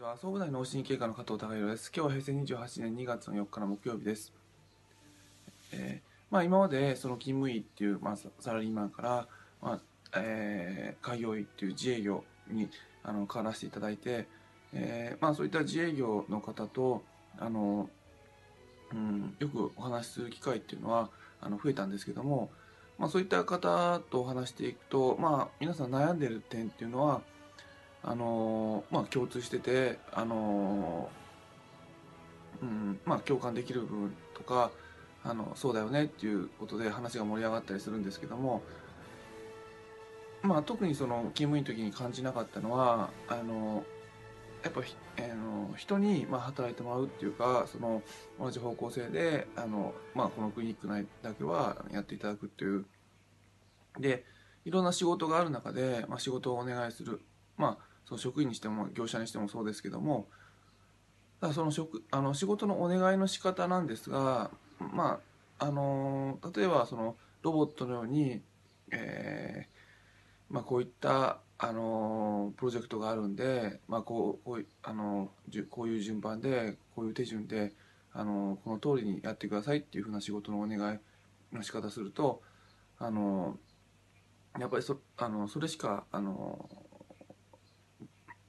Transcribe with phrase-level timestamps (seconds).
[0.00, 0.12] ちは。
[0.12, 1.92] 総務大脳神経科の加藤孝弘です。
[1.94, 4.32] 今日は平成28年2月の4日の木曜日です、
[5.72, 9.28] えーまあ、今までその勤務医っていう、まあ、ササラリーマンから、
[9.60, 9.80] まあ
[10.16, 12.70] えー開業医っていう自営業に
[13.02, 14.26] あの変わらせていただいて、
[14.72, 17.02] えーまあ、そういった自営業の方と
[17.38, 17.90] あの、
[18.92, 21.10] うん、よくお話しする機会っていうのは
[21.42, 22.50] あの増えたんですけども、
[22.98, 27.20] まあ、そういった方とお話していくと、まあ、皆さん悩んでる点っていうのは
[28.02, 31.10] あのまあ、共通してて、あの
[32.62, 34.70] うんまあ、共感できる部分とか
[35.22, 38.62] あのそうだよねっていうことで話が盛り上がったりするんですけども、
[40.42, 43.84] まあ、特にその勤務医の時に感じなかったのはあの
[44.62, 48.02] やっぱひ、あの人にまあ働いてもらうっていうかその
[48.38, 52.86] 同じ方向性であの、まあ、このクリニック内だけはやっていただくっていう。
[53.98, 54.24] で
[54.64, 57.22] いろんな仕事がある中で、まあ、仕事をお願いする。
[57.56, 60.26] まあその職員にしても業者にしてもそうですけども
[61.40, 65.20] だその職あの仕事のお願いの仕方なんですがま
[65.58, 68.42] ああの例えばそのロボットのように、
[68.90, 75.30] えーまあ、こういったあのプロジェクトがあるんで、まあ、こうこうあの
[75.70, 77.72] こういう順番でこういう手順で
[78.12, 82.42] あのこの通りにやってくださいっていうふうな仕事のお願いの仕方すると
[82.98, 83.56] あの
[84.58, 86.68] やっぱりそあのそれしかあの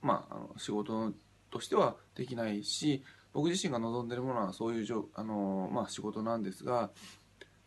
[0.02, 1.14] まあ、あの仕事
[1.50, 6.90] としてはできないし僕自身が望んでるものはそういうじょあの、まあ、仕事なんですが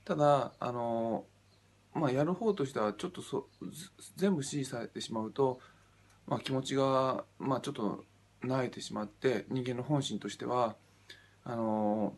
[0.05, 1.25] ただあの、
[1.95, 3.47] まあ、やる方としてはちょっとそ
[4.17, 5.61] 全部指示されてしまうと、
[6.27, 8.05] まあ、気持ちが、まあ、ちょっと
[8.43, 10.77] 慣れてしまって人間の本心としては
[11.45, 12.15] あの、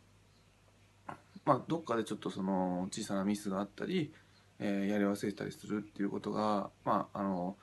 [1.45, 4.13] まあ、どっかでちょっとその小さなミスがあったり、
[4.59, 7.57] えーやり忘れたりするっていうことが、まあ、あの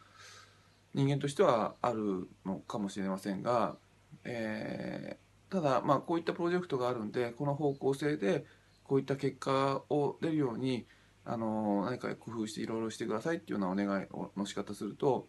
[0.94, 3.78] 人間としてはあるのかもしれませんが、
[4.24, 5.24] えー
[5.54, 8.44] ただまあこういったプロジェクトがあるんでこの方向性で
[8.84, 10.88] こういった結果を出るように
[11.26, 15.28] あの何か工夫していろいろしてくださいっていうようなお願いの仕方すると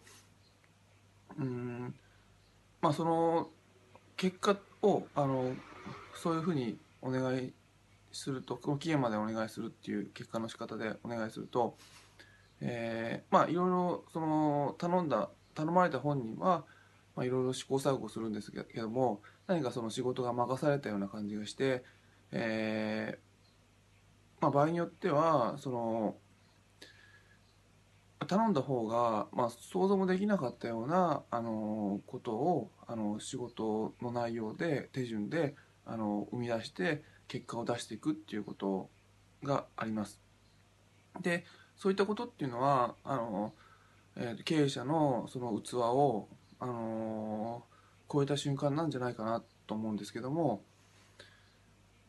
[1.38, 1.94] うん
[2.80, 3.50] まあその
[4.16, 5.52] 結果をあの
[6.14, 7.52] そういうふうにお願い
[8.10, 11.76] するとこの期限までお願いするっていう結果の仕方でお願いすると、
[12.62, 16.64] えーまあいろいろその頼んだ頼まれた本人は、
[17.16, 21.84] まあ、いろいろ試行錯誤するんですけども何かその仕事が任されたような感じがして、
[22.32, 26.16] えーまあ、場合によってはその
[28.26, 35.54] 頼んだ方が、まあ、想像もできなかったようなあのことをあの仕事の内容で手順で
[35.86, 38.88] あの生み出して結果を出していくっていうこと
[39.42, 40.20] があります。
[41.20, 41.44] で
[41.76, 43.52] そういったことっていうのはあの、
[44.16, 46.28] えー経営者のその器を、
[46.60, 47.64] あの
[48.10, 50.62] 超えた瞬間なんじゃないかなと思うんですけども、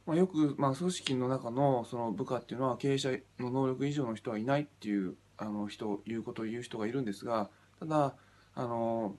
[0.05, 7.49] まあ、よく、まあ、組織の中のその部下っていうのは経営者の能力以上の人はいないっていうあの人言うことを言う人がいるんですが
[7.79, 8.13] ただ
[8.53, 9.15] あの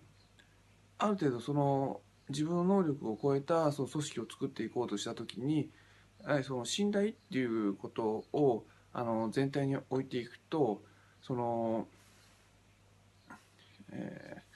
[0.99, 5.69] ある程度その自分の能力を超えたその組織を作っていこうとした時に
[6.25, 10.83] やはりその信頼っていうことをあの全体に置いていくと
[11.23, 11.87] その、
[13.93, 14.47] えー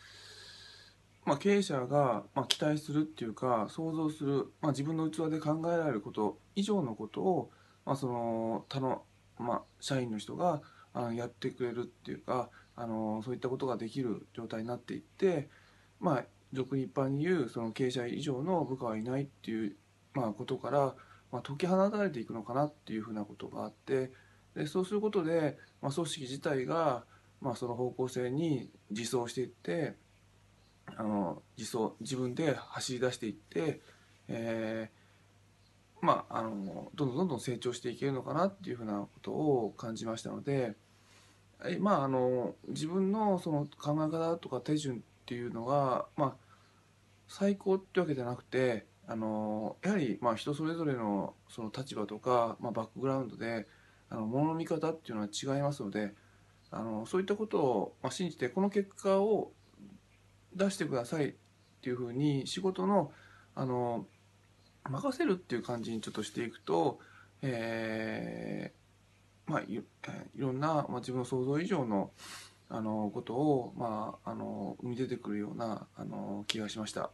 [1.25, 7.51] まあ、経営者が、まあ、期待するっていうか想像する、まあ、自分の器で考えられること以上のことを、
[7.85, 9.03] まあ、その他の、
[9.39, 15.49] まあ、社員の人があのやってくれるっていうかあのそういったことができる状態になっていって、
[16.01, 19.77] まあ、俗に一般に言うその経営者以上の部下はいないっていう、
[20.15, 20.95] まあ、ことから、
[21.31, 24.11] まあ、解き放たれていくのかなっていうふうなことがあって
[24.57, 27.05] でそうすることで、まあ、組織自体が、
[27.41, 29.95] まあ、その方向性に自走していって
[30.97, 33.81] あの自走自分で走り出していって、
[34.29, 35.01] えー
[36.01, 40.75] まあ、あのどんどんどんどん成長していけるのかなっていうふうなことを感じましたので、
[41.65, 46.35] えまあ、あの自分のその考え方とか手順っていうのが、まあ、
[47.29, 53.67] 最高ってわけじゃなくてあのやはりまあ人それぞれのその立場とか、まあ、バックグラウンドで
[54.09, 56.13] あの物の見方っていうのは違いますので
[56.71, 59.53] あのそういったことを、まあ、信じてこの結果を
[60.55, 61.33] 出してくださいっ
[61.83, 63.13] ていうふうに仕事の
[63.55, 64.07] あの
[64.85, 66.99] 任せるっていう感じにちょっとしていくと、
[67.43, 69.83] えーまあ、いい
[70.37, 72.11] ろんな、まあ、自分の想像以上の
[72.73, 77.11] あのことを、まあ、あの生み出てくるようなあの気がしました。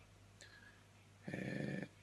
[1.29, 1.97] えー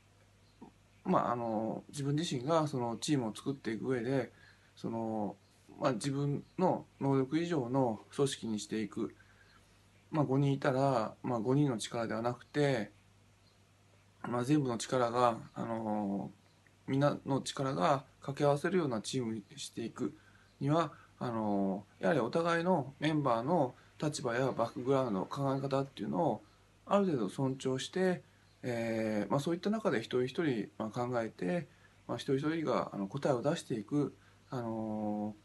[1.05, 4.31] まあ、あの自分自身がそのチームを作っていく上で
[4.75, 5.35] その、
[5.83, 9.13] まあ、自分の能力以上の組織にしていく、
[10.12, 12.91] まあ、5人いたら、まあ、5人の力ではなくて、
[14.30, 16.31] まあ、全部の力が、あの
[16.88, 20.15] みんなの力が掛け合わせるようなチームにしていく。
[20.62, 26.44] にはあのやはりお互いのメンバーの立場やバックグラウンド考え方っていうのを
[26.86, 28.24] ある程度尊重して、
[28.62, 31.68] えーまあ、そういった中で一人一人ま考えて、
[32.07, 34.15] まあ、一人一人があの答えを出していく、
[34.50, 35.36] あの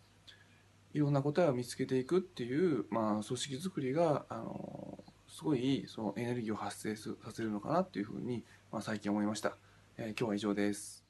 [0.99, 4.99] いろんな答えを見つけていくっていう、まあ、組織づくりが、あの
[5.29, 8.43] すごいそのエネルギーを発生させるのかなっていうふうに、
[8.73, 9.57] まあ、最近思いました。
[9.97, 11.08] えー、今日は以上です。